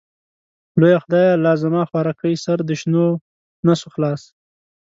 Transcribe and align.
لويه 0.79 0.97
خدايه 1.03 1.33
لازما 1.45 1.81
خوارکۍ 1.89 2.35
سر 2.45 2.57
د 2.67 2.69
شينونسو 2.79 3.87
خلاص. 3.93 4.21